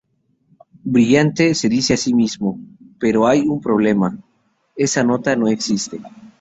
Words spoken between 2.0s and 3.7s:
mismo, pero hay un